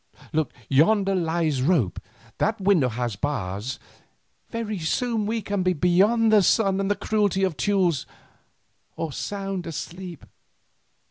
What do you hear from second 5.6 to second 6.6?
be beyond the